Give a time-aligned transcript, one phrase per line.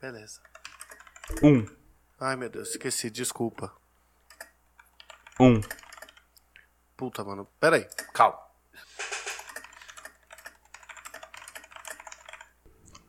[0.00, 0.40] Beleza.
[1.42, 1.66] Um.
[2.18, 3.72] Ai, meu Deus, esqueci, desculpa.
[5.38, 5.60] Um.
[6.96, 7.46] Puta, mano.
[7.60, 8.40] Pera aí, calma.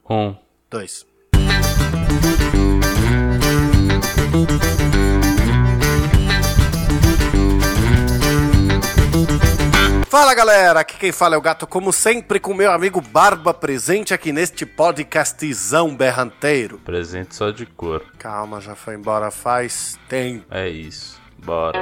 [0.10, 0.38] Um.
[0.70, 1.06] Dois.
[10.12, 14.14] Fala galera, aqui quem fala é o Gato, como sempre, com meu amigo Barba presente
[14.14, 16.80] aqui neste podcastzão berranteiro.
[16.80, 18.04] Presente só de cor.
[18.18, 20.44] Calma, já foi embora faz tempo.
[20.52, 21.18] É isso.
[21.38, 21.80] Bora.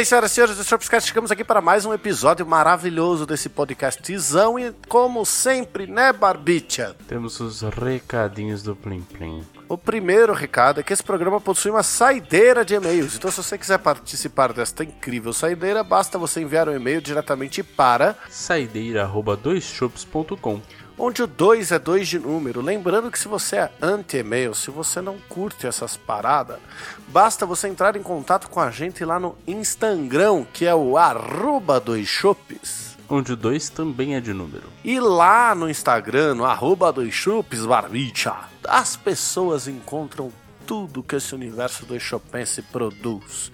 [0.00, 4.58] Bem, senhoras e senhores do Shopscast, chegamos aqui para mais um episódio maravilhoso desse podcastzão
[4.58, 6.96] e, como sempre, né, Barbicha?
[7.06, 9.44] Temos os recadinhos do Plim Plim.
[9.68, 13.14] O primeiro recado é que esse programa possui uma saideira de e-mails.
[13.14, 18.16] Então, se você quiser participar desta incrível saideira, basta você enviar um e-mail diretamente para
[18.30, 20.62] Saideira.doisshops.com
[21.00, 22.60] onde o 2 é 2 de número.
[22.60, 26.58] Lembrando que se você é anti-e-mail, se você não curte essas paradas,
[27.08, 31.80] basta você entrar em contato com a gente lá no Instagram, que é o arroba
[31.80, 32.90] dois chopes.
[33.08, 34.68] Onde o 2 também é de número.
[34.84, 38.36] E lá no Instagram, no arroba dois chupes, barbicha,
[38.68, 40.30] as pessoas encontram
[40.64, 43.50] tudo que esse universo do Chopense produz.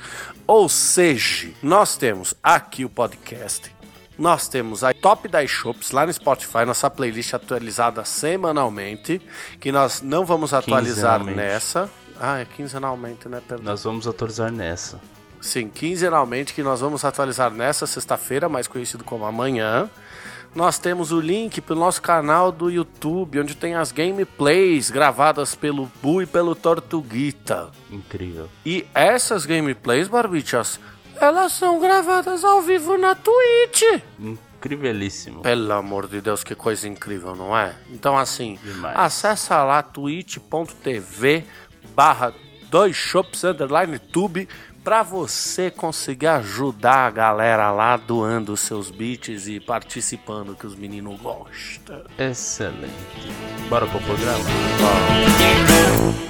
[0.47, 3.75] Ou seja, nós temos aqui o podcast,
[4.19, 9.21] nós temos a Top 10 Shops lá no Spotify, nossa playlist atualizada semanalmente,
[9.61, 11.91] que nós não vamos atualizar nessa.
[12.19, 13.43] Ah, é quinzenalmente, né?
[13.47, 13.65] Perdão.
[13.67, 14.99] Nós vamos atualizar nessa.
[15.41, 19.91] Sim, quinzenalmente, que nós vamos atualizar nessa sexta-feira, mais conhecido como amanhã.
[20.55, 25.93] Nós temos o link pro nosso canal do YouTube, onde tem as gameplays gravadas pelo
[26.03, 27.69] Bu e pelo Tortuguita.
[27.91, 28.49] Incrível.
[28.65, 30.81] E essas gameplays, Barbichas,
[31.21, 34.03] elas são gravadas ao vivo na Twitch.
[34.19, 35.43] Incrivelíssimo.
[35.43, 37.75] Pelo amor de Deus, que coisa incrível, não é?
[37.91, 38.97] Então, assim, Demais.
[38.99, 41.45] acessa lá twitch.tv
[41.95, 42.35] barra
[42.69, 44.49] dois shops underline tube
[44.83, 50.77] pra você conseguir ajudar a galera lá doando os seus beats e participando que os
[50.77, 52.03] meninos gostam.
[52.19, 52.93] Excelente.
[53.69, 54.45] Bora pro programa?
[55.37, 56.26] Querido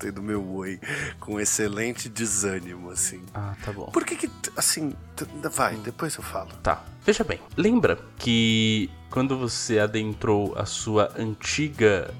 [0.00, 0.80] gostei do meu oi,
[1.18, 3.22] com excelente desânimo, assim.
[3.34, 3.86] Ah, tá bom.
[3.86, 4.94] Por que que, assim,
[5.52, 6.50] vai, depois eu falo.
[6.62, 7.38] Tá, veja bem.
[7.56, 12.12] Lembra que quando você adentrou a sua antiga.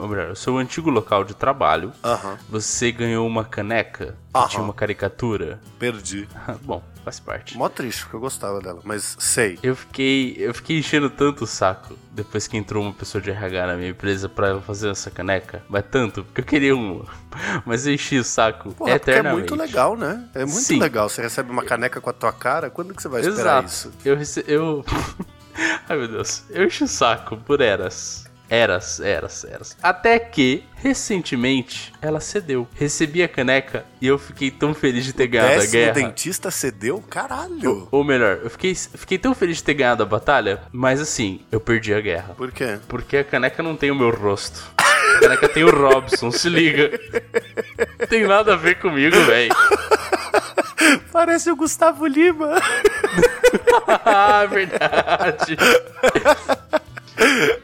[0.00, 4.48] Ou melhor, o seu antigo local de trabalho, Aham, você ganhou uma caneca que Aham.
[4.48, 5.60] tinha uma caricatura?
[5.78, 6.26] perdi.
[6.62, 7.56] Bom, faz parte.
[7.56, 9.58] Mó triste, porque eu gostava dela, mas sei.
[9.62, 13.66] Eu fiquei, eu fiquei enchendo tanto o saco depois que entrou uma pessoa de RH
[13.66, 15.62] na minha empresa pra ela fazer essa caneca.
[15.68, 17.04] Mas tanto, porque eu queria uma.
[17.64, 19.50] Mas eu enchi o saco Porra, porque é eternamente.
[19.50, 20.28] muito legal, né?
[20.34, 20.78] É muito Sim.
[20.78, 21.08] legal.
[21.08, 23.68] Você recebe uma caneca com a tua cara, quando que você vai esperar Exato.
[23.68, 23.92] isso?
[24.04, 24.16] Eu.
[24.46, 24.84] Eu
[25.88, 26.44] Ai meu Deus.
[26.50, 28.26] Eu enchi o saco por eras.
[28.50, 29.76] Eras, eras, eras.
[29.82, 32.66] Até que, recentemente, ela cedeu.
[32.74, 35.92] Recebi a caneca e eu fiquei tão feliz de ter ganhado a guerra.
[35.92, 37.04] dentista cedeu?
[37.10, 37.86] Caralho!
[37.90, 41.60] Ou melhor, eu fiquei, fiquei tão feliz de ter ganhado a batalha, mas assim, eu
[41.60, 42.34] perdi a guerra.
[42.34, 42.78] Por quê?
[42.88, 44.72] Porque a caneca não tem o meu rosto.
[44.78, 46.98] A caneca tem o Robson, se liga.
[48.08, 49.54] Tem nada a ver comigo, velho.
[51.12, 52.54] Parece o Gustavo Lima.
[54.04, 55.56] Ah, verdade.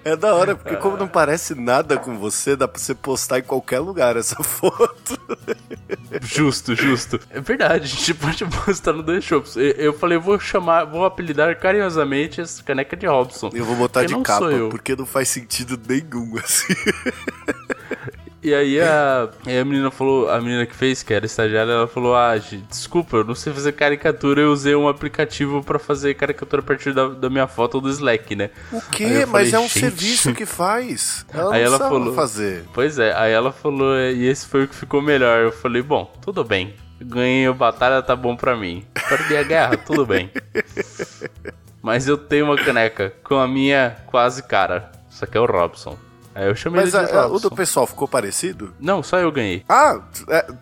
[0.04, 3.42] É da hora, porque como não parece nada com você, dá pra você postar em
[3.42, 5.18] qualquer lugar essa foto.
[6.22, 7.20] Justo, justo.
[7.30, 9.56] É verdade, a gente pode postar no dois shops.
[9.56, 13.50] Eu, falei, eu vou chamar, vou apelidar carinhosamente essa caneca de Robson.
[13.54, 16.74] Eu vou botar de capa, porque não faz sentido nenhum, assim.
[18.44, 22.14] E aí a, a menina falou, a menina que fez, que era estagiária, ela falou:
[22.14, 22.34] Ah,
[22.68, 26.92] desculpa, eu não sei fazer caricatura, eu usei um aplicativo pra fazer caricatura a partir
[26.92, 28.50] da, da minha foto do Slack, né?
[28.70, 29.04] O quê?
[29.04, 31.24] eu Mas falei, é um "Gente." serviço que faz.
[31.32, 32.64] Ela Aí ela sabe falou- fazer.
[32.74, 35.40] Pois é, aí ela falou, e esse foi o que ficou melhor.
[35.40, 36.74] Eu falei, bom, tudo bem.
[37.00, 38.84] Ganhei a batalha, tá bom pra mim.
[39.08, 40.30] Perdi a guerra, tudo bem.
[41.82, 44.92] Mas eu tenho uma caneca com a minha quase cara.
[45.10, 45.98] Isso aqui é o Robson.
[46.34, 48.74] Aí eu chamei Mas ele a- de a- o do pessoal ficou parecido?
[48.80, 49.64] Não, só eu ganhei.
[49.68, 50.00] Ah!
[50.28, 50.46] é-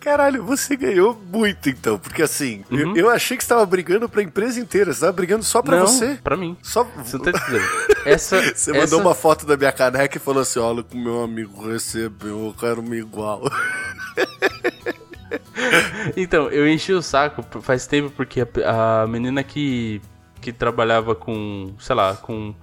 [0.00, 2.96] Caralho, você ganhou muito então, porque assim, eu, Uhum.
[2.96, 5.86] eu achei que você tava brigando pra empresa inteira, você tava brigando só pra não,
[5.86, 6.18] você.
[6.22, 6.56] pra mim.
[6.62, 7.64] Só Você não tá entendendo.
[8.04, 8.74] Essa, Você essa...
[8.74, 12.46] mandou uma foto da minha caneca e falou assim: olha o que meu amigo recebeu,
[12.48, 13.42] eu quero uma igual.
[16.16, 20.00] Então, eu enchi o saco faz tempo porque a, a menina que,
[20.44, 22.54] que trabalhava com, sei lá, com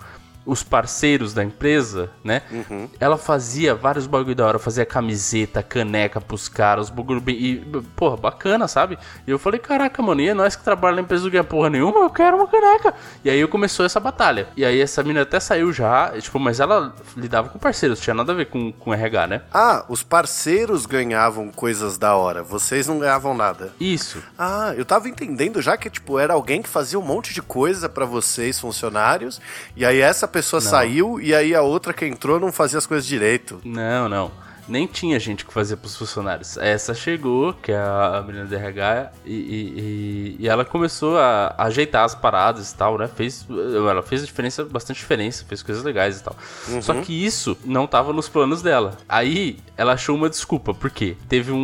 [0.45, 2.41] os parceiros da empresa, né?
[2.51, 2.89] Uhum.
[2.99, 7.35] Ela fazia vários bagulho da hora, fazia camiseta, caneca pros caras, bagulho bem.
[7.35, 7.55] E,
[7.95, 8.97] porra, bacana, sabe?
[9.27, 11.69] E eu falei, caraca, mano, e é nós que trabalha na empresa não ganha porra
[11.69, 12.93] nenhuma, eu quero uma caneca.
[13.23, 14.47] E aí começou essa batalha.
[14.55, 18.31] E aí essa menina até saiu já, tipo, mas ela lidava com parceiros, tinha nada
[18.31, 19.41] a ver com, com RH, né?
[19.53, 23.73] Ah, os parceiros ganhavam coisas da hora, vocês não ganhavam nada.
[23.79, 24.23] Isso.
[24.37, 27.87] Ah, eu tava entendendo já que, tipo, era alguém que fazia um monte de coisa
[27.87, 29.39] pra vocês, funcionários,
[29.75, 33.05] e aí essa pessoa saiu e aí a outra que entrou não fazia as coisas
[33.05, 33.61] direito.
[33.63, 34.31] Não, não.
[34.69, 36.55] Nem tinha gente que fazia pros funcionários.
[36.55, 42.05] Essa chegou, que é a menina do RH, e, e- e- ela começou a ajeitar
[42.05, 43.07] as paradas e tal, né?
[43.13, 46.35] Fez, ela fez diferença, bastante diferença, fez coisas legais e tal.
[46.81, 48.97] Só que isso não tava nos planos dela.
[49.09, 51.17] Aí ela achou uma desculpa, por quê?
[51.27, 51.57] Teve um,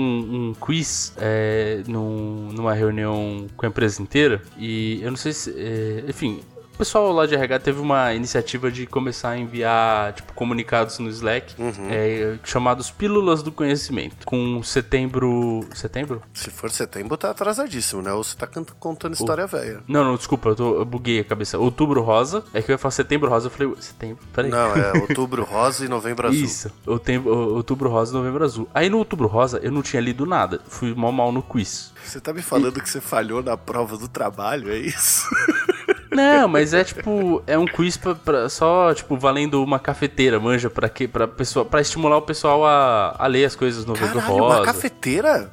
[0.49, 5.53] um quiz é, num- numa reunião com a empresa inteira, e eu não sei se.
[5.55, 6.41] é, enfim.
[6.77, 11.09] O pessoal lá de RH teve uma iniciativa de começar a enviar tipo, comunicados no
[11.09, 11.55] Slack
[11.89, 14.27] é, chamados Pílulas do Conhecimento.
[14.27, 15.67] Com setembro.
[15.73, 16.21] Setembro?
[16.35, 18.13] Se for setembro, tá atrasadíssimo, né?
[18.13, 18.47] Ou você tá
[18.79, 19.81] contando história velha.
[19.87, 21.57] Não, não, desculpa, eu, tô, eu buguei a cabeça.
[21.57, 22.43] Outubro rosa.
[22.53, 24.51] É que eu ia falar setembro rosa, eu falei, setembro, peraí.
[24.51, 26.43] Não, é outubro rosa e novembro azul.
[26.43, 28.69] Isso, outembro, outubro rosa e novembro azul.
[28.71, 30.61] Aí no outubro rosa eu não tinha lido nada.
[30.67, 31.91] Fui mal mal no quiz.
[32.05, 35.27] Você tá me falando que você falhou na prova do trabalho, é isso?
[36.17, 40.69] Não, mas é tipo, é um quiz pra, pra- só, tipo, valendo uma cafeteira, manja,
[40.69, 41.07] pra quê?
[41.07, 44.55] Pra, pessoa, pra estimular o pessoal a, a ler as coisas no Caralho, Rosa.
[44.57, 45.51] uma cafeteira?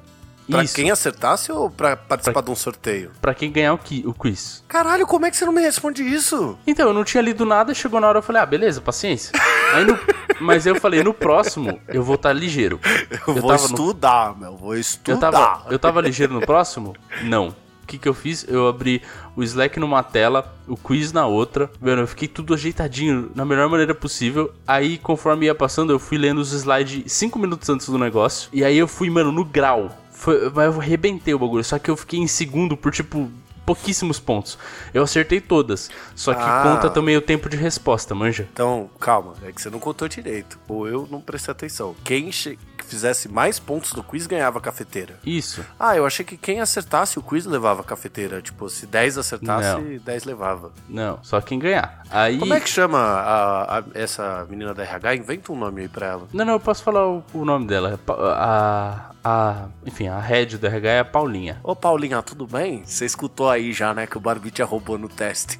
[0.51, 0.75] Pra Isso.
[0.75, 3.11] quem acertasse ou pra participar de um sorteio?
[3.19, 4.63] Pra quem ganhar o, qui- o quiz.
[4.69, 6.59] Caralho, como é que você não me responde isso?
[6.67, 9.33] Então, eu não tinha lido nada, chegou na hora eu falei, ah, beleza, paciência.
[9.73, 9.99] Aí no-
[10.43, 12.79] mas eu falei, no próximo eu vou estar ligeiro.
[13.27, 15.15] Eu, vou tava no- estudar, meu, vou estudar.
[15.15, 16.95] Eu tava, eu tava ligeiro no próximo?
[17.23, 17.55] Não.
[17.85, 18.45] O que, que eu fiz?
[18.49, 19.03] Eu abri
[19.37, 21.71] o Slack numa tela, o quiz na outra.
[21.81, 24.53] Mano, eu fiquei tudo ajeitadinho, na melhor maneira possível.
[24.67, 28.49] Aí, conforme ia passando, eu fui lendo os slides 5 minutos antes do negócio.
[28.53, 29.97] E aí eu fui, mano, no grau.
[30.11, 31.63] Foi, mas eu arrebentei o bagulho.
[31.63, 33.31] Só que eu fiquei em segundo por, tipo,
[33.67, 34.59] pouquíssimos pontos.
[34.95, 35.91] Eu acertei todas.
[36.15, 36.63] Só que Ah.
[36.63, 38.49] conta também o tempo de resposta, manja.
[38.53, 40.59] Então, calma, é que você não contou direito.
[40.69, 41.95] Ou eu não prestei atenção.
[42.05, 45.19] Quem che- que fizesse mais pontos do quiz ganhava a cafeteira.
[45.25, 45.65] Isso.
[45.81, 48.41] Ah, eu achei que quem acertasse o quiz levava a cafeteira.
[48.43, 49.97] Tipo, se 10 acertasse, Não.
[49.99, 50.71] 10 levava.
[50.89, 52.03] Não, só quem ganhar.
[52.11, 52.39] Aí.
[52.39, 55.17] Como é que chama a- a- essa menina da RH?
[55.17, 56.29] Inventa um nome aí pra ela.
[56.33, 57.99] Não, não, eu posso falar o, o nome dela.
[58.05, 61.59] Pa- A, a, enfim, a head do RH é a Paulinha.
[61.63, 62.85] Ô, Paulinha, tudo bem?
[62.85, 65.59] Você escutou aí já, né, que o Barbicha roubou no teste.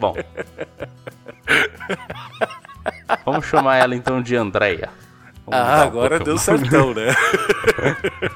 [0.00, 0.14] Bom.
[3.24, 4.90] Vamos chamar ela então de Andréia.
[5.46, 7.06] Vamos Ah, agora deu certão, né?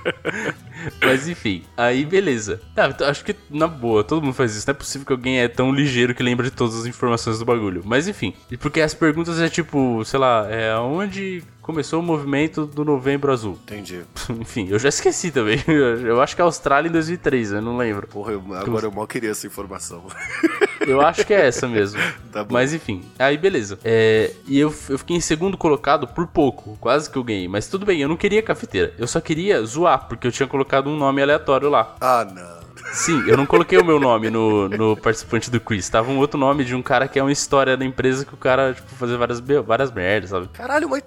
[1.01, 2.61] Mas enfim, aí beleza.
[2.77, 4.67] Ah, então, acho que na boa, todo mundo faz isso.
[4.67, 7.45] Não é possível que alguém é tão ligeiro que lembra de todas as informações do
[7.45, 7.83] bagulho.
[7.85, 12.67] Mas enfim, e porque as perguntas é tipo, sei lá, é onde começou o movimento
[12.67, 13.59] do Novembro Azul?
[13.63, 14.03] Entendi.
[14.41, 15.59] Enfim, eu já esqueci também.
[16.05, 18.07] Eu acho que é Austrália em 2003, eu não lembro.
[18.07, 20.05] Porra, eu- agora eu mal queria essa informação.
[20.87, 22.01] Eu acho que é essa mesmo.
[22.33, 22.45] Tá.
[22.51, 23.79] Mas enfim, aí beleza.
[23.85, 27.47] É, e eu, eu fiquei em segundo colocado por pouco, quase que eu ganhei.
[27.47, 28.93] Mas tudo bem, eu não queria cafeteira.
[28.99, 31.95] Eu só queria zoar, porque eu tinha colocado um nome aleatório lá.
[32.01, 32.62] Ah, não.
[32.93, 35.89] Sim, eu não coloquei o meu nome no, no participante do quiz.
[35.89, 38.37] Tava um outro nome de um cara que é uma história da empresa que o
[38.37, 40.49] cara, tipo, fazia várias, várias merdas, sabe?
[40.49, 41.03] Caralho, mas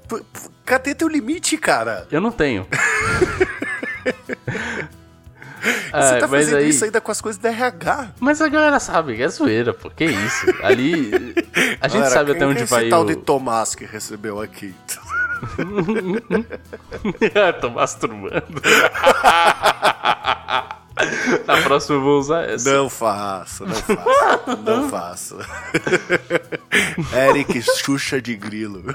[0.65, 2.07] cadê teu limite, cara?
[2.11, 2.67] Eu não tenho.
[5.65, 8.09] Você Ah, tá fazendo aí- isso ainda com as coisas da RH.
[8.19, 9.89] Mas a galera sabe é zoeira, pô.
[9.89, 10.45] Que isso?
[10.61, 11.33] Ali.
[11.81, 13.05] A gente sabe até onde é esse vai tal o.
[13.05, 14.75] de Tomás que recebeu aqui.
[17.61, 18.61] Tô masturbando.
[21.45, 22.71] Na próxima eu vou usar essa.
[22.73, 25.37] Não faço, não faço, não faço.
[27.29, 28.83] Eric Xuxa de Grilo.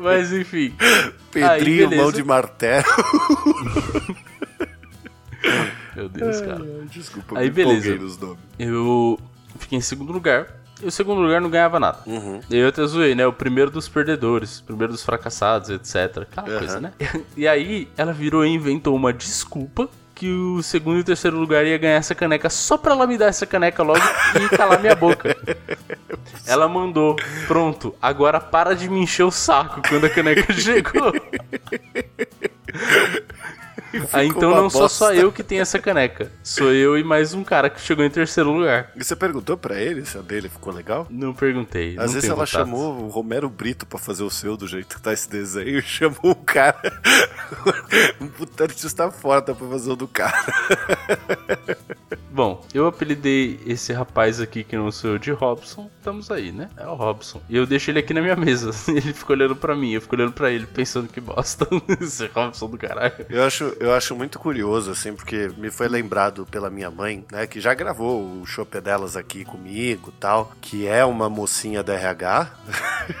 [0.00, 0.74] Mas enfim.
[1.30, 2.84] Pedrinho, mão de martelo.
[5.96, 6.60] Meu Deus, cara.
[6.62, 7.98] Ai, desculpa, Aí, beleza.
[8.58, 9.18] Eu
[9.58, 10.46] fiquei em segundo lugar.
[10.82, 11.98] E o segundo lugar não ganhava nada.
[12.04, 12.40] Uhum.
[12.50, 13.26] E eu até zoei, né?
[13.26, 16.26] O primeiro dos perdedores, o primeiro dos fracassados, etc.
[16.30, 16.58] Aquela Uhum.
[16.58, 16.92] coisa, né?
[17.36, 21.64] E aí ela virou e inventou uma desculpa que o segundo e o terceiro lugar
[21.66, 23.98] ia ganhar essa caneca só pra ela me dar essa caneca logo
[24.40, 25.36] e calar minha boca.
[26.46, 27.16] Ela mandou,
[27.48, 31.12] pronto, agora para de me encher o saco quando a caneca chegou.
[34.12, 35.20] Aí então não sou só bosta.
[35.20, 36.30] eu que tenho essa caneca.
[36.42, 38.90] Sou eu e mais um cara que chegou em terceiro lugar.
[38.96, 41.06] E você perguntou pra ele se a dele ficou legal?
[41.10, 41.90] Não perguntei.
[41.98, 42.50] Às não vezes ela contato.
[42.50, 45.82] chamou o Romero Brito pra fazer o seu do jeito que tá esse desenho e
[45.82, 46.80] chamou um cara.
[48.20, 50.44] um puta artista foda pra fazer o do cara.
[52.30, 55.88] Bom, eu apelidei esse rapaz aqui que não sou eu de Robson.
[55.98, 56.68] Estamos aí, né?
[56.76, 57.40] É o Robson.
[57.48, 58.70] E eu deixei ele aqui na minha mesa.
[58.90, 61.66] Ele ficou olhando pra mim, eu fico olhando pra ele, pensando que bosta.
[62.00, 63.14] esse Robson do caralho.
[63.28, 67.46] Eu acho, eu acho muito curioso, assim, porque me foi lembrado pela minha mãe, né,
[67.46, 71.94] que já gravou o Chopé delas aqui comigo e tal, que é uma mocinha da
[71.94, 72.50] RH,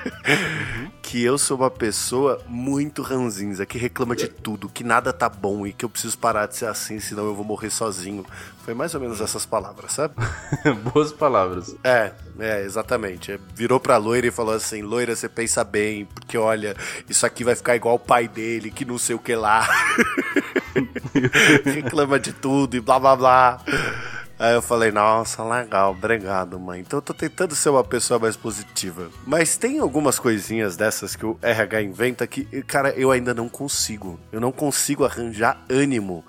[1.04, 5.66] que eu sou uma pessoa muito ranzinza, que reclama de tudo, que nada tá bom
[5.66, 8.24] e que eu preciso parar de ser assim, senão eu vou morrer sozinho.
[8.64, 10.14] Foi mais ou menos essas palavras, sabe?
[10.94, 11.76] Boas palavras.
[11.84, 13.32] É, é, exatamente.
[13.32, 16.74] É, Virou pra loira e falou assim: loira, você pensa bem, porque olha,
[17.06, 19.68] isso aqui vai ficar igual o pai dele, que não sei o que lá.
[21.64, 23.60] Reclama de tudo e blá blá blá.
[24.38, 26.80] Aí eu falei, nossa, legal, obrigado, mãe.
[26.80, 29.08] Então eu tô tentando ser uma pessoa mais positiva.
[29.24, 34.18] Mas tem algumas coisinhas dessas que o RH inventa que, cara, eu ainda não consigo.
[34.32, 36.24] Eu não consigo arranjar ânimo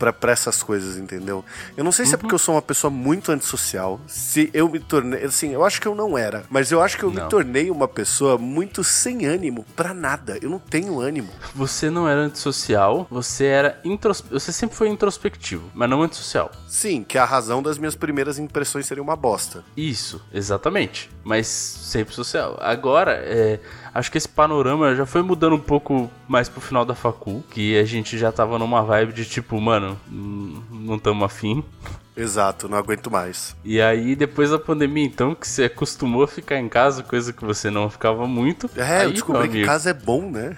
[0.00, 1.44] pra, pra essas coisas, entendeu?
[1.76, 4.80] Eu não sei se é porque eu sou uma pessoa muito antissocial, se eu me
[4.80, 5.22] tornei.
[5.24, 7.22] Assim, eu acho que eu não era, mas eu acho que eu Não.
[7.24, 10.38] me tornei uma pessoa muito sem ânimo pra nada.
[10.40, 11.28] Eu não tenho ânimo.
[11.54, 14.24] Você não era antissocial, você era intros...
[14.30, 16.50] Você sempre foi introspectivo, mas não antissocial.
[16.66, 19.62] Sim, que a razão das minhas primeiras impressões seria uma bosta.
[19.76, 21.10] Isso, exatamente.
[21.22, 22.56] Mas sempre social.
[22.60, 23.60] Agora, é,
[23.94, 27.78] acho que esse panorama já foi mudando um pouco mais pro final da facul, que
[27.78, 31.64] a gente já tava numa vibe de tipo, mano, não tamo afim.
[32.20, 33.56] Exato, não aguento mais.
[33.64, 37.44] E aí, depois da pandemia, então, que você acostumou a ficar em casa, coisa que
[37.44, 38.70] você não ficava muito.
[38.76, 40.56] É, aí, eu descobri que casa é bom, né?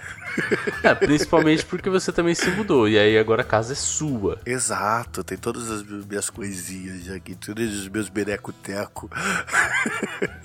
[0.83, 2.89] é, principalmente porque você também se mudou.
[2.89, 4.39] E aí agora a casa é sua.
[4.45, 9.11] Exato, tem todas as minhas coisinhas aqui, todos os meus bereco-teco.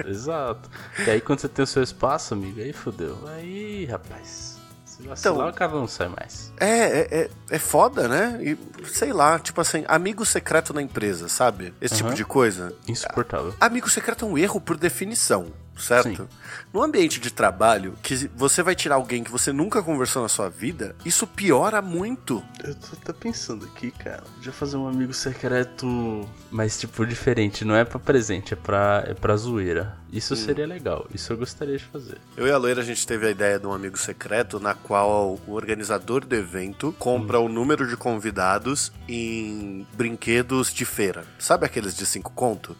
[0.06, 0.70] Exato.
[1.06, 3.18] E aí quando você tem o seu espaço, amigo, aí fodeu.
[3.28, 4.57] Aí, rapaz.
[4.98, 6.52] Se vacilar, Então- o cara não sai mais.
[6.60, 8.40] É, é, é, é foda, né?
[8.42, 11.74] E sei lá, tipo assim, amigo secreto na empresa, sabe?
[11.80, 12.16] Esse tipo Aham.
[12.16, 12.74] de coisa.
[12.88, 13.54] Insuportável.
[13.60, 16.24] Amigo secreto é um erro por definição, certo?
[16.24, 16.28] Sim.
[16.74, 20.50] No ambiente de trabalho, que você vai tirar alguém que você nunca conversou na sua
[20.50, 22.44] vida, isso piora muito.
[22.64, 24.24] Eu tô até pensando aqui, cara.
[24.42, 27.64] Já fazer um amigo secreto, mas tipo diferente.
[27.66, 29.98] Não é pra presente, é pra, é pra zoeira.
[30.12, 31.06] Isso seria legal.
[31.14, 32.18] Isso eu gostaria de fazer.
[32.36, 35.38] Eu e a Loira, a gente teve a ideia de um amigo secreto na qual
[35.46, 41.26] o organizador do evento compra o número de convidados em brinquedos de feira.
[41.38, 42.76] Sabe aqueles de cinco conto?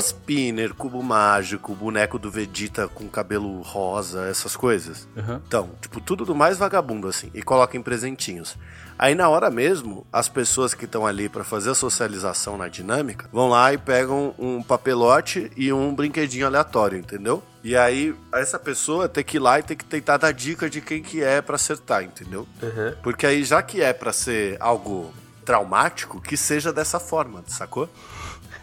[0.00, 5.08] Spinner, cubo mágico, boneco do Vegeta com cabelo rosa, essas coisas.
[5.16, 5.40] Aham.
[5.46, 7.30] Então, tipo, tudo do mais vagabundo assim.
[7.34, 8.56] E coloca em presentinhos.
[8.98, 13.28] Aí na hora mesmo, as pessoas que estão ali pra fazer a socialização na dinâmica
[13.32, 17.42] vão lá e pegam um papelote e um brinquedinho aleatório, entendeu?
[17.64, 20.80] E aí essa pessoa tem que ir lá e tem que tentar dar dica de
[20.80, 22.46] quem que é pra acertar, entendeu?
[22.62, 22.94] Aham.
[23.02, 25.12] Porque aí já que é pra ser algo
[25.44, 27.88] traumático, que seja dessa forma, sacou?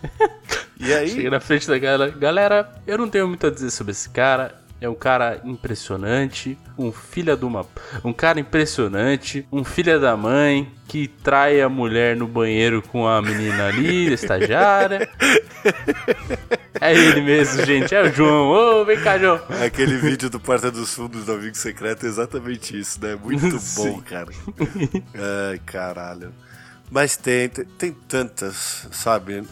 [0.79, 2.11] E aí, Chega na frente da galera.
[2.11, 4.55] Galera, eu não tenho muito a dizer sobre esse cara.
[4.81, 7.65] É um cara impressionante, um filho de uma.
[8.01, 13.21] Um cara impressionante, um filho da mãe que trai a mulher no banheiro com a
[13.21, 15.09] menina ali, a estagiária.
[16.79, 17.93] É ele mesmo, gente.
[17.93, 18.47] É o João.
[18.47, 19.41] Ô, vem cá, João.
[19.65, 23.17] Aquele vídeo do Porta dos Fundos do Amigo Secreto é exatamente isso, né?
[23.21, 24.29] Muito bom, cara.
[25.51, 26.33] Ai, caralho.
[26.91, 29.43] Mas tem, tem, tem tantas, sabe?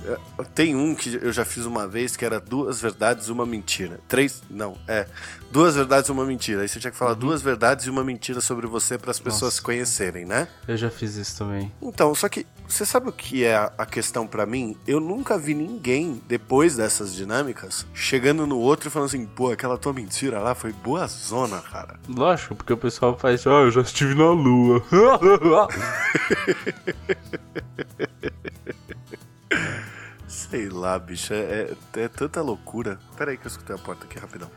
[0.56, 4.00] Tem um que eu já fiz uma vez que era duas verdades e uma mentira.
[4.08, 5.06] Três, não, é.
[5.52, 6.62] Duas verdades e uma mentira.
[6.62, 7.20] Aí você tinha que falar uhum.
[7.20, 10.48] duas verdades e uma mentira sobre você para as pessoas se conhecerem, né?
[10.68, 11.72] Eu já fiz isso também.
[11.82, 14.76] Então, só que você sabe o que é a questão para mim?
[14.86, 19.78] Eu nunca vi ninguém, depois dessas dinâmicas, chegando no outro e falando assim, pô, aquela
[19.78, 21.98] tua mentira lá foi boa zona, cara.
[22.10, 24.84] Lógico, porque o pessoal faz, ah, oh, eu já estive na lua.
[30.28, 33.00] Sei lá, bicho, é, é, é tanta loucura.
[33.18, 34.50] Pera aí que eu escutei a porta aqui rapidão.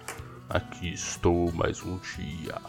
[0.49, 2.61] Aqui estou mais um dia,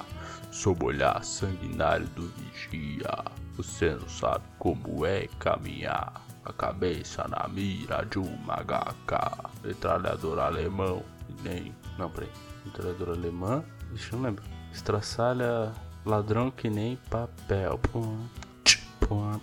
[0.51, 3.09] sob o olhar sanguinário do vigia.
[3.57, 9.49] Você não sabe como é caminhar, a cabeça na mira de um HK.
[9.63, 11.03] Metralhador alemão,
[11.43, 11.75] nem.
[11.97, 12.29] Não, peraí.
[12.65, 14.45] Metralhador alemã, deixa eu lembrar.
[14.71, 15.73] Estraçalha
[16.05, 17.79] ladrão que nem papel.
[17.91, 18.27] Pum,
[18.63, 19.39] tch, pum.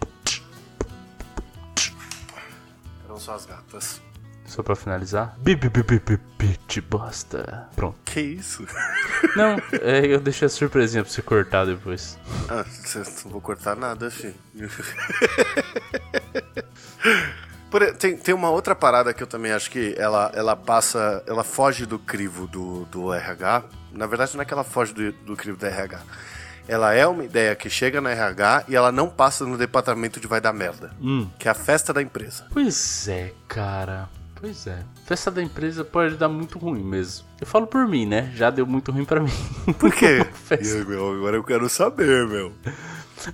[3.19, 4.01] Só as gatas.
[4.49, 5.37] Só pra finalizar.
[5.41, 5.69] Bip,
[6.89, 7.69] bosta.
[7.77, 7.99] Pronto.
[8.05, 8.67] Que isso?
[9.37, 12.19] Não, é, eu deixei a surpresinha pra você cortar depois.
[12.49, 12.65] Ah,
[13.25, 14.35] não vou cortar nada, filho.
[17.71, 21.23] Por, tem, tem uma outra parada que eu também acho que ela, ela passa.
[21.27, 23.65] Ela foge do crivo do, do RH.
[23.93, 26.01] Na verdade, não é que ela foge do, do crivo do RH.
[26.69, 30.27] Ela é uma ideia que chega na RH e ela não passa no departamento de
[30.27, 30.91] vai dar merda.
[31.01, 31.27] Hum.
[31.39, 32.47] Que é a festa da empresa.
[32.53, 34.09] Pois é, cara.
[34.41, 34.79] Pois é.
[35.05, 37.27] Festa da empresa pode dar muito ruim mesmo.
[37.41, 38.31] Eu falo por mim, né?
[38.37, 39.33] Já deu muito ruim para mim.
[39.79, 40.25] Por quê?
[40.51, 42.53] aí, meu, agora eu quero saber, meu.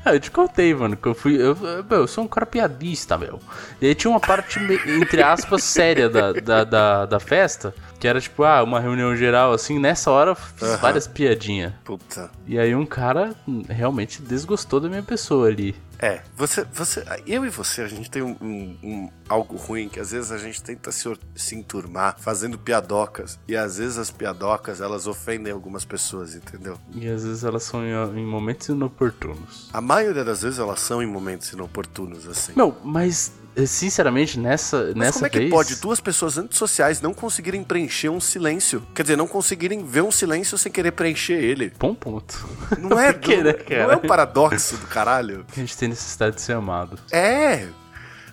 [0.05, 1.37] Ah, eu te contei, mano, que eu fui.
[1.37, 3.39] Eu, meu, eu sou um cara piadista, meu.
[3.81, 7.75] E aí tinha uma parte, entre aspas, séria da, da, da, da, festa,
[8.05, 9.79] que era tipo, ah, uma reunião geral, assim.
[9.79, 10.77] Nessa hora uhum.
[10.77, 11.73] várias piadinhas.
[11.83, 12.31] Puta.
[12.47, 13.35] E aí um cara
[13.67, 15.75] realmente desgostou da minha pessoa ali.
[15.99, 19.99] É, você, você, eu e você, a gente tem um, um, um, algo ruim que
[19.99, 24.83] às vezes a gente tenta se, se enturmar fazendo piadocas e às vezes as piadocas
[24.83, 26.77] elas ofendem algumas pessoas, entendeu?
[26.95, 29.71] E às vezes elas são em, em momentos inoportunos.
[29.73, 32.53] A maioria das vezes elas são em momentos inoportunos, assim.
[32.55, 33.33] Não, mas
[33.67, 35.51] sinceramente, nessa, Mas nessa como é que vez...
[35.51, 38.87] pode duas pessoas antissociais não conseguirem preencher um silêncio?
[38.95, 41.73] Quer dizer, não conseguirem ver um silêncio sem querer preencher ele.
[41.79, 42.47] Bom ponto.
[42.79, 45.45] Não é, do, né, não é um paradoxo do caralho?
[45.53, 46.99] A gente tem necessidade de ser amado.
[47.13, 47.67] É,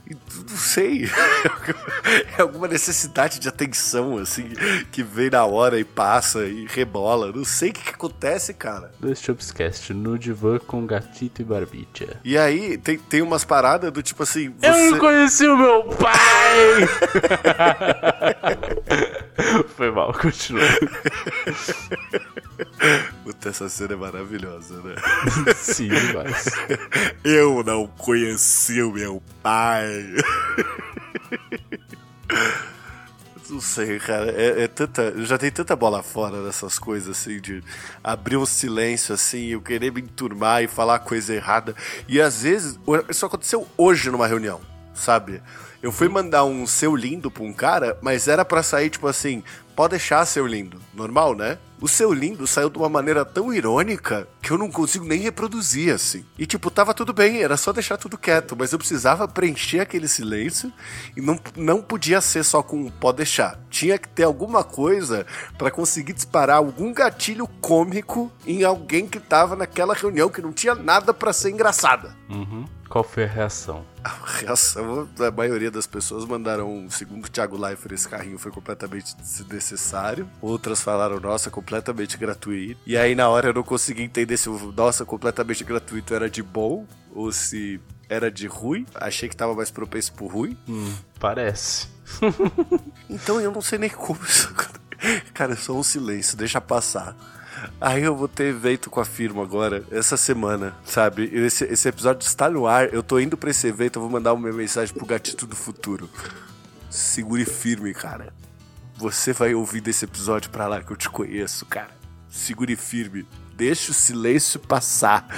[0.10, 1.06] não sei.
[2.38, 4.50] é alguma necessidade de atenção, assim,
[4.92, 7.32] que vem na hora e passa e rebola.
[7.32, 8.92] Não sei o que, que acontece, cara.
[9.00, 12.18] Dois Chopscast no divã com gatito e barbicha.
[12.24, 14.54] E aí, tem, tem umas paradas do tipo assim.
[14.60, 14.68] Você...
[14.68, 16.12] Eu não conheci o meu pai!
[19.76, 20.64] Foi mal, continua.
[23.24, 24.96] Puta, essa cena é maravilhosa, né?
[25.56, 26.50] Sim, mas.
[27.24, 30.16] Eu não conheci o meu pai.
[33.50, 34.32] Não sei, cara.
[34.32, 35.14] É, é, tanta.
[35.26, 37.64] Já tem tanta bola fora dessas coisas, assim, de
[38.04, 41.76] abrir um silêncio, assim, eu querer me enturmar e falar coisa errada.
[42.08, 42.80] E às vezes.
[43.10, 44.62] Isso aconteceu hoje numa reunião,
[44.94, 45.42] sabe?
[45.82, 49.44] Eu fui mandar um seu lindo pra um cara, mas era para sair, tipo assim,
[49.76, 50.80] pode deixar seu lindo.
[50.94, 51.58] Normal, né?
[51.82, 55.92] O seu lindo saiu de uma maneira tão irônica que eu não consigo nem reproduzir
[55.92, 56.24] assim.
[56.38, 60.08] E tipo, tava tudo bem, era só deixar tudo quieto, mas eu precisava preencher aquele
[60.08, 60.72] silêncio
[61.18, 63.60] e não, não podia ser só com pode deixar.
[63.72, 65.26] Tinha que ter alguma coisa
[65.58, 70.76] para conseguir disparar algum gatilho cômico em alguém que tava naquela reunião que não tinha
[70.76, 72.16] nada para ser engraçada.
[72.30, 72.68] Uhum.
[72.92, 73.86] Qual foi a reação?
[74.04, 79.16] A reação da maioria das pessoas mandaram, segundo o Thiago Leifert, esse carrinho foi completamente
[79.16, 80.30] desnecessário.
[80.42, 82.82] Outras falaram, nossa, completamente gratuito.
[82.86, 86.44] E aí na hora eu não consegui entender se o nossa, completamente gratuito era de
[86.44, 88.86] bom ou se era de ruim.
[88.94, 90.58] Achei que tava mais propenso pro ruim.
[90.68, 91.88] Hum, parece.
[93.10, 94.54] então eu não sei nem como isso.
[95.34, 97.16] Cara, é só um silêncio, deixa passar.
[97.80, 101.30] Aí eu vou ter evento com a firma agora, essa semana, sabe?
[101.34, 104.34] Esse, esse episódio está no ar, eu tô indo pra esse evento, eu vou mandar
[104.34, 106.10] uma mensagem pro gatito do futuro.
[106.90, 108.34] Segure firme, cara.
[108.98, 111.92] Você vai ouvir desse episódio pra lá que eu te conheço, cara.
[112.30, 113.26] Segure firme.
[113.56, 115.28] Deixa o silêncio passar.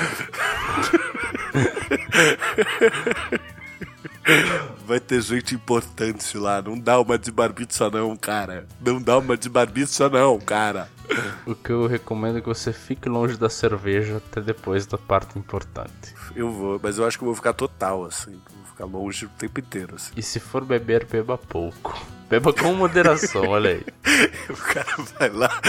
[4.85, 6.61] Vai ter gente importante lá.
[6.61, 8.67] Não dá uma de barbicha não, cara.
[8.79, 10.89] Não dá uma de barbicha não, cara.
[11.45, 15.37] O que eu recomendo é que você fique longe da cerveja até depois da parte
[15.37, 16.15] importante.
[16.35, 18.31] Eu vou, mas eu acho que eu vou ficar total, assim.
[18.31, 20.13] Vou ficar longe o tempo inteiro, assim.
[20.15, 21.97] E se for beber, beba pouco.
[22.29, 23.85] Beba com moderação, olha aí.
[24.49, 25.61] o cara vai lá.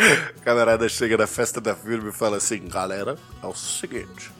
[0.00, 4.32] A camarada chega na festa da firma e fala assim: galera, é o seguinte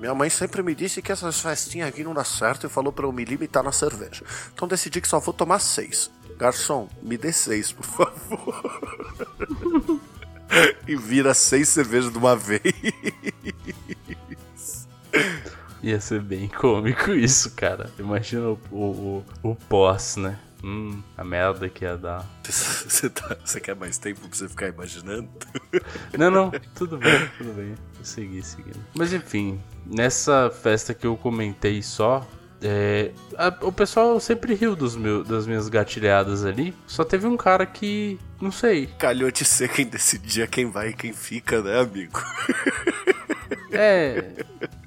[0.00, 3.04] Minha mãe sempre me disse que essas festinhas aqui não dá certo e falou pra
[3.04, 4.24] eu me limitar na cerveja.
[4.54, 6.10] Então decidi que só vou tomar seis.
[6.38, 8.80] Garçom, me dê seis, por favor.
[10.86, 12.62] e vira seis cervejas de uma vez.
[15.82, 17.90] Ia ser bem cômico isso, cara.
[17.98, 20.38] Imagina o, o, o, o pós, né?
[20.62, 22.24] Hum, a merda que ia dar.
[22.44, 25.28] Você, tá, quer mais tempo pra você ficar imaginando?
[26.16, 27.74] Não, não, tudo bem, tudo bem.
[27.98, 28.78] Eu segui, seguindo.
[28.94, 32.26] Mas enfim, nessa festa que eu comentei só,
[32.60, 36.74] é, a, o pessoal sempre riu dos meu, das minhas gatilhadas ali.
[36.86, 38.18] Só teve um cara que.
[38.40, 38.88] Não sei.
[38.98, 42.20] Calhou de ser quem decidia quem vai e quem fica, né, amigo?
[43.70, 44.32] É.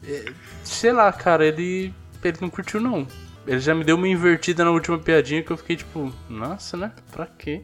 [0.04, 0.26] é
[0.64, 1.94] sei lá, cara, ele.
[2.24, 3.08] Ele não curtiu, não.
[3.48, 6.92] Ele já me deu uma invertida na última piadinha que eu fiquei tipo, nossa, né?
[7.12, 7.64] Pra quê?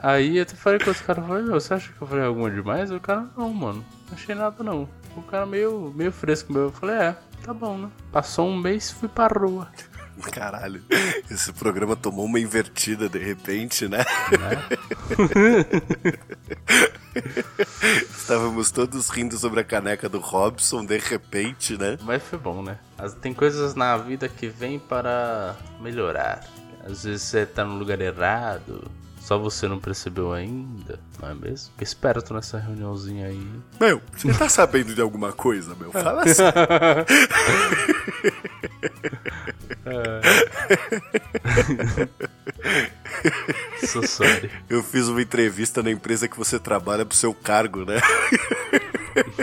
[0.00, 2.48] Aí eu até falei com os caras, falei, meu, você acha que eu falei alguma
[2.50, 2.90] demais?
[2.92, 4.88] O cara, não, mano, não achei nada não.
[5.18, 6.62] O cara meio, meio fresco meu.
[6.62, 7.90] Eu falei, é, tá bom, né?
[8.12, 9.68] Passou um mês fui pra rua.
[10.32, 10.82] Caralho,
[11.30, 14.04] esse programa tomou uma invertida de repente, né?
[18.10, 21.98] Estávamos todos rindo sobre a caneca do Robson, de repente, né?
[22.02, 22.78] Mas foi bom, né?
[23.20, 26.44] Tem coisas na vida que vêm para melhorar.
[26.84, 28.90] Às vezes você tá no lugar errado,
[29.28, 31.70] só você não percebeu ainda, não é mesmo?
[31.72, 33.46] Fica esperto nessa reuniãozinha aí.
[33.78, 35.92] Meu, você tá sabendo de alguma coisa, meu?
[35.92, 36.44] Fala assim.
[43.86, 44.50] Sou sorry.
[44.66, 48.00] Eu fiz uma entrevista na empresa que você trabalha pro seu cargo, né?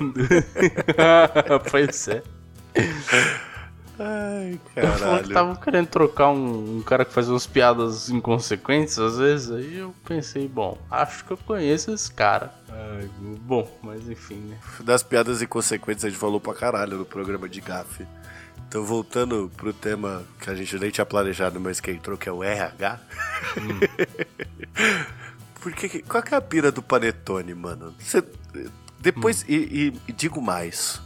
[1.69, 2.24] pois é.
[3.98, 5.28] Ai, caralho.
[5.28, 9.52] Estavam querendo trocar um, um, cara que faz umas piadas inconsequentes às vezes.
[9.52, 12.54] Aí eu pensei, bom, acho que eu conheço esse cara.
[12.70, 14.58] Ai, bom, mas enfim, né?
[14.82, 18.06] Das piadas inconsequentes a gente falou pra caralho no programa de GAF.
[18.68, 22.32] Então, voltando pro tema que a gente nem tinha planejado, mas que entrou, que é
[22.32, 23.00] o RH.
[23.58, 23.80] Hum.
[25.62, 27.96] Porque, qual que é a pira do Panetone, mano?
[28.00, 28.24] Você,
[29.00, 29.46] depois, hum.
[29.48, 31.02] e, e, e, digo mais.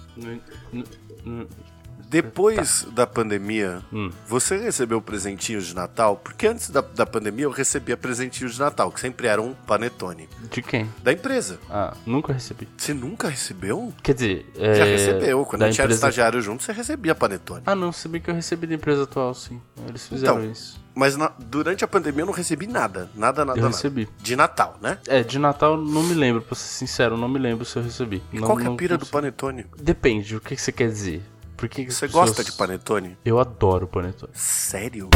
[2.10, 2.90] Depois tá.
[2.92, 4.10] da pandemia, hum.
[4.28, 6.18] você recebeu presentinhos de Natal?
[6.18, 10.28] Porque antes da, da pandemia eu recebia presentinhos de Natal, que sempre eram um panetone.
[10.50, 10.90] De quem?
[11.04, 11.60] Da empresa.
[11.70, 12.68] Ah, nunca recebi.
[12.76, 13.94] Você nunca recebeu?
[14.02, 14.74] Quer dizer, é...
[14.74, 15.46] já recebeu.
[15.46, 15.84] Quando a gente empresa...
[15.84, 17.62] era estagiário junto, você recebia panetone.
[17.68, 19.62] Ah, não, sabia que eu recebi da empresa atual, sim.
[19.88, 20.82] Eles fizeram então, isso.
[20.96, 23.10] Mas na, durante a pandemia eu não recebi nada.
[23.14, 23.76] Nada, nada, eu nada.
[23.76, 24.10] recebi.
[24.18, 24.98] De Natal, né?
[25.08, 28.22] É, de Natal não me lembro, pra ser sincero, não me lembro se eu recebi.
[28.34, 29.66] E não, qual que é a pira do panetone?
[29.80, 31.22] Depende, o que, que você quer dizer?
[31.60, 32.30] Por que Você pessoas...
[32.30, 33.18] gosta de panetone?
[33.26, 34.32] Eu adoro panetone.
[34.34, 35.10] Sério?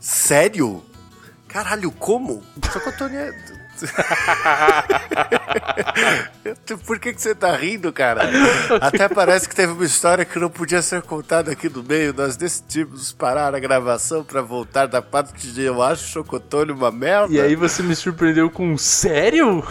[0.00, 0.82] Sério?
[1.46, 2.42] Caralho, como?
[2.72, 3.32] Chocotone é.
[6.84, 8.28] Por que, que você tá rindo, cara?
[8.80, 12.12] Até parece que teve uma história que não podia ser contada aqui no meio.
[12.12, 17.32] Nós decidimos parar a gravação para voltar da parte de eu acho chocotone uma merda.
[17.32, 19.62] E aí você me surpreendeu com sério?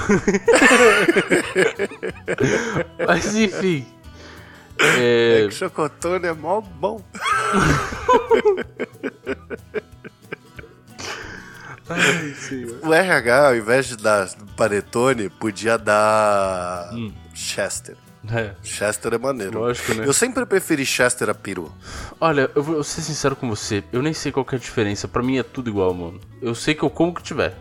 [3.05, 3.85] Mas enfim.
[4.79, 7.01] É, é que chocotone é mó bom.
[11.89, 12.35] Ai,
[12.83, 17.13] o RH, ao invés de dar panetone, podia dar hum.
[17.33, 17.95] Chester.
[18.29, 18.53] É.
[18.61, 19.57] Chester é maneiro.
[19.57, 20.05] Lógico, né?
[20.05, 21.71] Eu sempre preferi Chester a peru.
[22.19, 23.81] Olha, eu vou ser sincero com você.
[23.93, 25.07] Eu nem sei qual é a diferença.
[25.07, 26.19] Pra mim é tudo igual, mano.
[26.41, 27.55] Eu sei que eu como que tiver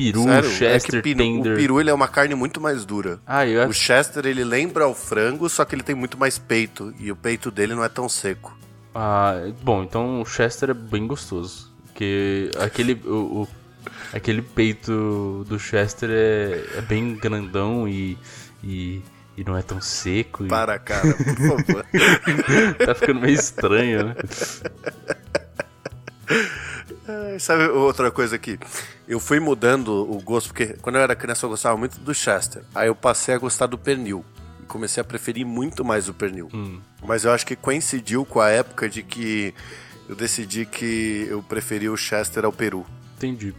[0.00, 0.50] peru, Sério?
[0.50, 1.52] Chester, é peru, tender.
[1.52, 3.20] O peru ele é uma carne muito mais dura.
[3.26, 6.92] Ah, eu O Chester ele lembra o frango, só que ele tem muito mais peito
[6.98, 8.56] e o peito dele não é tão seco.
[8.94, 13.48] Ah, bom, então o Chester é bem gostoso, porque aquele o, o
[14.12, 18.18] aquele peito do Chester é, é bem grandão e,
[18.64, 19.00] e
[19.36, 20.44] e não é tão seco.
[20.44, 21.86] Para, cara, por favor.
[22.84, 24.14] tá ficando meio estranho, né?
[27.38, 28.58] sabe outra coisa aqui?
[29.08, 32.62] Eu fui mudando o gosto, porque quando eu era criança eu gostava muito do Chester.
[32.74, 34.24] Aí eu passei a gostar do pernil.
[34.62, 36.48] E comecei a preferir muito mais o pernil.
[36.52, 36.80] Hum.
[37.02, 39.54] Mas eu acho que coincidiu com a época de que
[40.08, 42.84] eu decidi que eu preferia o Chester ao peru.
[43.16, 43.54] Entendi.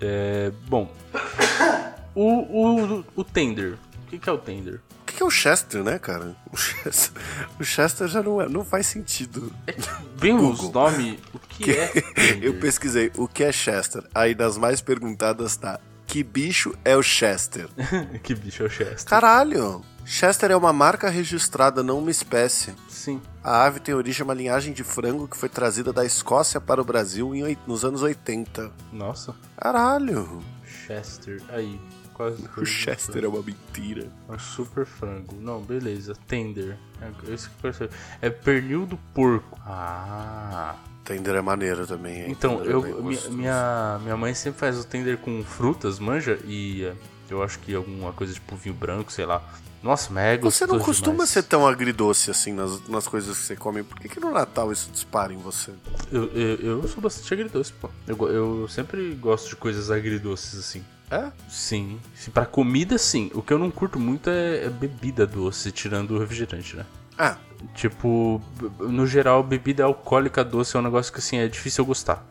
[0.00, 0.92] É, bom.
[2.18, 3.74] O, o, o tender.
[3.74, 4.80] O que, que é o tender?
[5.16, 6.36] Que é o Chester, né, cara?
[6.52, 7.22] O Chester,
[7.60, 9.52] o Chester já não, é, não faz sentido.
[9.66, 9.74] É
[10.18, 11.92] bem os nomes, o que, que é?
[12.40, 14.04] Eu pesquisei o que é Chester.
[14.14, 17.68] Aí das mais perguntadas tá: que bicho é o Chester?
[18.22, 19.08] que bicho é o Chester?
[19.08, 19.84] Caralho!
[20.04, 22.72] Chester é uma marca registrada, não uma espécie.
[22.88, 23.20] Sim.
[23.42, 26.84] A ave tem origem uma linhagem de frango que foi trazida da Escócia para o
[26.84, 28.70] Brasil em, nos anos 80.
[28.92, 29.34] Nossa.
[29.56, 30.42] Caralho!
[30.86, 31.80] Chester, aí.
[32.16, 34.08] Quase O Chester é uma mentira.
[34.26, 35.36] É um super frango.
[35.38, 36.14] Não, beleza.
[36.26, 36.78] Tender.
[37.00, 37.90] É, esse que saber.
[38.22, 39.58] É pernil do porco.
[39.66, 40.76] Ah.
[41.04, 42.22] Tender é maneiro também.
[42.22, 42.26] hein?
[42.30, 45.98] Então, Tender é eu, bem minha, minha, minha mãe sempre faz o tender com frutas,
[45.98, 46.94] manja, e é,
[47.30, 49.42] eu acho que alguma coisa tipo vinho branco, sei lá.
[49.82, 51.30] Nossa, mas é Você não costuma demais.
[51.30, 53.84] ser tão agridoce assim nas, nas coisas que você come.
[53.84, 55.70] Por que, que no Natal isso dispara em você?
[56.10, 57.88] Eu, eu, eu sou bastante agridoce, pô.
[58.08, 60.82] Eu, eu sempre gosto de coisas agridoces, assim.
[61.10, 61.30] É?
[61.48, 62.00] Sim.
[62.34, 63.30] Pra comida, sim.
[63.34, 66.84] O que eu não curto muito é, é bebida doce, tirando o refrigerante, né?
[67.18, 67.36] Ah,
[67.74, 68.40] Tipo,
[68.78, 72.22] no geral, bebida alcoólica doce é um negócio que, assim, é difícil eu gostar.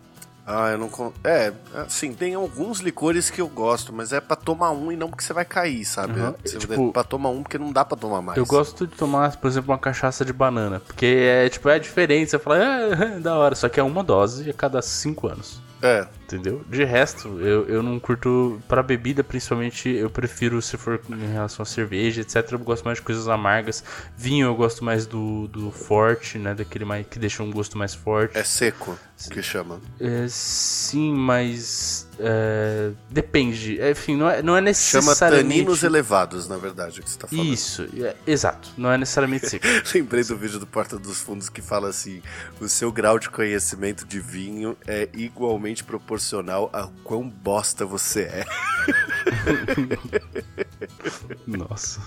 [0.46, 0.88] ah, eu não.
[0.90, 4.96] con- É, assim, tem alguns licores que eu gosto, mas é pra tomar um e
[4.96, 6.20] não porque você vai cair, sabe?
[6.20, 6.36] Uhum.
[6.46, 8.38] Você Tipo- é pra tomar um porque não dá pra tomar mais.
[8.38, 10.80] Eu gosto de tomar, por exemplo, uma cachaça de banana.
[10.80, 12.30] Porque é, tipo, é diferente.
[12.30, 13.56] Você fala, é, da hora.
[13.56, 15.60] Só que é uma dose a cada cinco anos.
[15.82, 16.64] É, Entendeu?
[16.68, 18.60] De resto, eu, eu não curto.
[18.68, 22.52] Pra bebida, principalmente, eu prefiro se for em relação a cerveja, etc.
[22.54, 23.84] Eu gosto mais de coisas amargas.
[24.18, 26.56] Vinho, eu gosto mais do, do forte, né?
[26.56, 28.36] Daquele mais, que deixa um gosto mais forte.
[28.36, 28.98] é seco
[29.32, 29.80] que chama.
[30.00, 32.08] É, sim, mas.
[32.20, 33.80] é, depende.
[33.80, 35.60] É, Enfim, não é, não é Chama necessariamente.
[35.60, 37.54] taninos elevados, na verdade, o que você tá falando.
[37.54, 38.70] Isso, é, exato.
[38.76, 39.66] Não é necessariamente seco.
[39.94, 42.22] Lembrei do vídeo do Porta dos Fundos que fala assim:
[42.60, 46.15] o seu grau de conhecimento de vinho é igualmente proporcional
[46.74, 48.46] a quão bosta você é.
[51.48, 52.00] Nossa.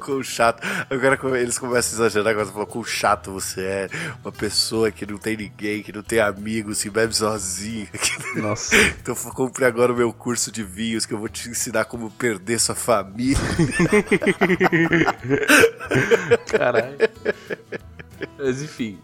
[0.00, 0.62] Quão chato.
[0.90, 3.88] Agora eles começam a exagerar, agora falou quão chato você é.
[4.22, 7.86] Uma pessoa que não tem ninguém, que não tem amigos, que bebe sozinho.
[7.86, 8.76] que- Nossa.
[8.76, 12.60] Então compre agora o meu curso de vinhos que eu vou te ensinar como perder
[12.60, 13.38] sua família.
[16.50, 16.96] Caralho.
[18.38, 18.98] Mas enfim,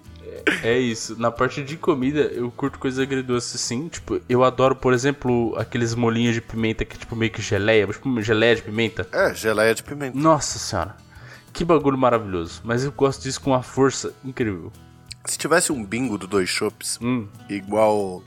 [0.62, 1.18] é, isso.
[1.18, 3.88] Na parte de comida, eu curto coisas agridoces sim.
[3.88, 7.86] Tipo, eu adoro, por exemplo, aqueles molinhos de pimenta que é tipo meio que geleia,
[7.86, 9.06] tipo geleia de pimenta.
[9.12, 10.18] É, geleia de pimenta.
[10.18, 10.96] Nossa senhora.
[11.52, 12.60] Que bagulho maravilhoso.
[12.64, 14.72] Mas eu gosto disso com uma força incrível.
[15.24, 17.26] Se tivesse um bingo do Dois Shops, Hum.
[17.48, 18.22] igual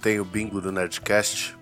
[0.00, 1.56] tem o bingo do Nerdcast,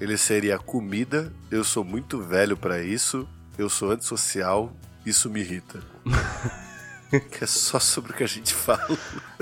[0.00, 3.26] ele seria comida, eu sou muito velho pra isso,
[3.58, 4.72] eu sou antissocial,
[5.04, 5.80] isso me irrita.
[7.30, 8.98] que é só sobre o que a gente fala.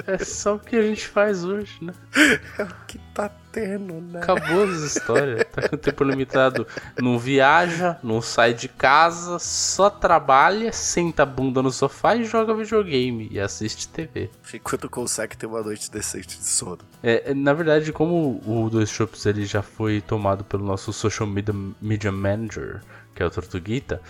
[0.07, 1.92] É só o que a gente faz hoje, né?
[2.59, 4.20] É o que tá tendo, né?
[4.20, 5.44] Acabou as histórias.
[5.53, 6.66] Tá com tempo limitado.
[7.00, 12.55] Não viaja, não sai de casa, só trabalha, senta a bunda no sofá e joga
[12.55, 14.31] videogame e assiste TV.
[14.53, 16.81] Enquanto consegue ter uma noite decente de sono.
[17.03, 21.29] É, é, na verdade, como o Dois Shops ele já foi tomado pelo nosso social
[21.29, 22.81] media, media manager,
[23.14, 24.00] que é o Tortuguita,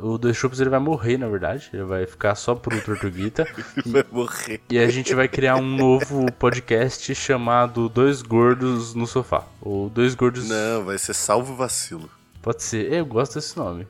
[0.00, 1.70] o Dois Shops ele vai morrer, na verdade.
[1.72, 3.46] Ele vai ficar só pro Tortuguita.
[3.76, 4.60] Ele vai morrer.
[4.68, 9.44] e a gente vai criar um novo podcast chamado Dois Gordos no Sofá.
[9.60, 10.48] Ou Dois Gordos.
[10.48, 12.10] Não, vai ser salvo vacilo.
[12.42, 12.92] Pode ser.
[12.92, 13.86] Eu gosto desse nome.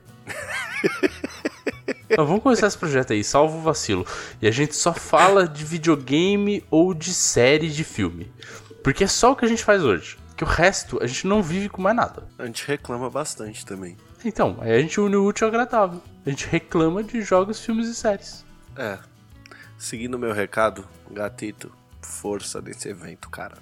[2.15, 4.05] Não, vamos começar esse projeto aí, salvo o vacilo.
[4.41, 8.31] E a gente só fala de videogame ou de série de filme.
[8.83, 10.17] Porque é só o que a gente faz hoje.
[10.37, 12.27] Que o resto a gente não vive com mais nada.
[12.37, 13.97] A gente reclama bastante também.
[14.25, 16.01] Então, aí a gente une o útil ao agradável.
[16.25, 18.43] A gente reclama de jogos, filmes e séries.
[18.75, 18.97] É.
[19.77, 23.57] Seguindo o meu recado, gatito, força nesse evento, cara.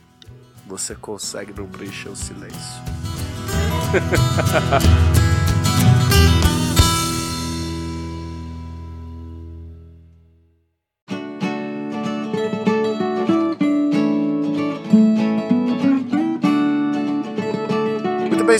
[0.66, 2.82] Você consegue não preencher o silêncio.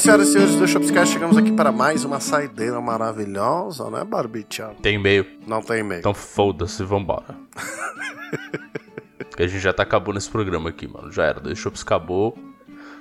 [0.04, 4.76] senhoras e senhores do Shopscast, chegamos aqui para mais uma saideira maravilhosa, né, Barbicha?
[4.82, 5.26] Tem e-mail.
[5.48, 6.00] Não tem e-mail.
[6.00, 7.38] Então foda-se, vambora.
[9.30, 11.10] Porque a gente já tá acabando esse programa aqui, mano.
[11.10, 11.40] Já era.
[11.40, 12.38] Dois Shops acabou.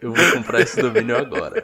[0.00, 1.62] Eu vou comprar esse domínio agora.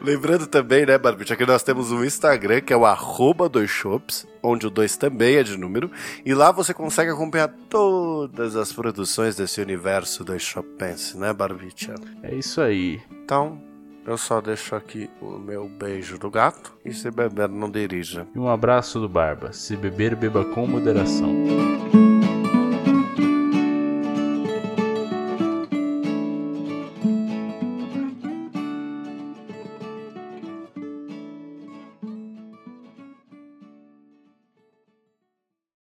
[0.00, 4.26] Lembrando também, né, Barbicha, que nós temos um Instagram que é o arroba dois shops,
[4.42, 5.90] onde o 2 também é de número,
[6.24, 11.94] e lá você consegue acompanhar todas as produções desse universo do Shopense, né, Barbicha?
[12.22, 13.00] É isso aí.
[13.10, 13.60] Então,
[14.06, 18.26] eu só deixo aqui o meu beijo do gato, e se beber, não dirija.
[18.34, 19.52] E um abraço do Barba.
[19.52, 21.34] Se beber, beba com moderação.